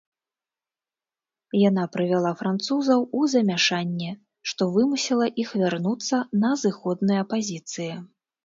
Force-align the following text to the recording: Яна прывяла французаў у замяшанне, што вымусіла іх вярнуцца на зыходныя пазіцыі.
Яна 1.69 1.83
прывяла 1.95 2.31
французаў 2.39 2.99
у 3.19 3.21
замяшанне, 3.35 4.11
што 4.53 4.61
вымусіла 4.79 5.25
іх 5.45 5.49
вярнуцца 5.63 6.15
на 6.43 6.51
зыходныя 6.67 7.21
пазіцыі. 7.37 7.93